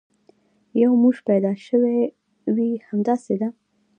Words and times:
یو 0.81 0.91
موش 1.01 1.17
پیدا 1.29 1.51
شوی 1.65 1.99
وي، 2.55 2.71
همداسې 2.89 3.33
ده. 3.41 3.49